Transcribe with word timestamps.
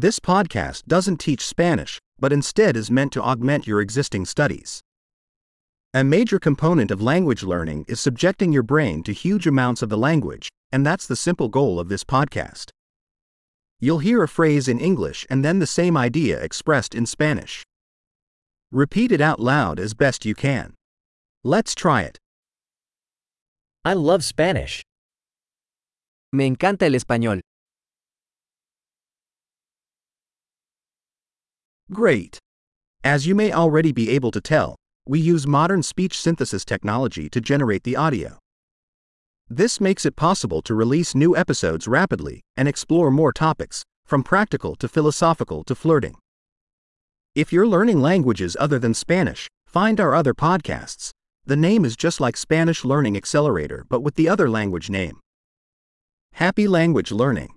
This 0.00 0.18
podcast 0.18 0.86
doesn't 0.86 1.18
teach 1.18 1.46
Spanish, 1.46 1.98
but 2.18 2.32
instead 2.32 2.74
is 2.74 2.90
meant 2.90 3.12
to 3.12 3.22
augment 3.22 3.66
your 3.66 3.82
existing 3.82 4.24
studies. 4.24 4.80
A 5.92 6.02
major 6.02 6.38
component 6.38 6.90
of 6.90 7.02
language 7.02 7.42
learning 7.42 7.84
is 7.86 8.00
subjecting 8.00 8.50
your 8.50 8.62
brain 8.62 9.02
to 9.02 9.12
huge 9.12 9.46
amounts 9.46 9.82
of 9.82 9.90
the 9.90 9.98
language, 9.98 10.48
and 10.72 10.86
that's 10.86 11.06
the 11.06 11.16
simple 11.16 11.50
goal 11.50 11.78
of 11.78 11.90
this 11.90 12.02
podcast. 12.02 12.70
You'll 13.78 13.98
hear 13.98 14.22
a 14.22 14.26
phrase 14.26 14.68
in 14.68 14.80
English 14.80 15.26
and 15.28 15.44
then 15.44 15.58
the 15.58 15.66
same 15.66 15.98
idea 15.98 16.40
expressed 16.40 16.94
in 16.94 17.04
Spanish. 17.04 17.62
Repeat 18.72 19.12
it 19.12 19.20
out 19.20 19.38
loud 19.38 19.78
as 19.78 19.92
best 19.92 20.24
you 20.24 20.34
can. 20.34 20.72
Let's 21.44 21.74
try 21.74 22.04
it. 22.04 22.16
I 23.84 23.92
love 23.92 24.24
Spanish. 24.24 24.82
Me 26.32 26.46
encanta 26.46 26.86
el 26.86 26.92
español. 26.92 27.42
Great. 31.92 32.38
As 33.02 33.26
you 33.26 33.34
may 33.34 33.52
already 33.52 33.90
be 33.90 34.10
able 34.10 34.30
to 34.30 34.40
tell, 34.40 34.76
we 35.08 35.18
use 35.18 35.44
modern 35.44 35.82
speech 35.82 36.20
synthesis 36.20 36.64
technology 36.64 37.28
to 37.28 37.40
generate 37.40 37.82
the 37.82 37.96
audio. 37.96 38.38
This 39.48 39.80
makes 39.80 40.06
it 40.06 40.14
possible 40.14 40.62
to 40.62 40.74
release 40.74 41.16
new 41.16 41.36
episodes 41.36 41.88
rapidly 41.88 42.42
and 42.56 42.68
explore 42.68 43.10
more 43.10 43.32
topics, 43.32 43.82
from 44.06 44.22
practical 44.22 44.76
to 44.76 44.86
philosophical 44.86 45.64
to 45.64 45.74
flirting. 45.74 46.14
If 47.34 47.52
you're 47.52 47.66
learning 47.66 48.00
languages 48.00 48.56
other 48.60 48.78
than 48.78 48.94
Spanish, 48.94 49.48
find 49.66 49.98
our 49.98 50.14
other 50.14 50.34
podcasts. 50.34 51.10
The 51.44 51.56
name 51.56 51.84
is 51.84 51.96
just 51.96 52.20
like 52.20 52.36
Spanish 52.36 52.84
Learning 52.84 53.16
Accelerator 53.16 53.84
but 53.88 54.02
with 54.02 54.14
the 54.14 54.28
other 54.28 54.48
language 54.48 54.90
name. 54.90 55.18
Happy 56.34 56.68
language 56.68 57.10
learning! 57.10 57.54